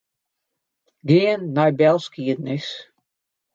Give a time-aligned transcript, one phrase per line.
[1.11, 2.67] Gean nei belskiednis.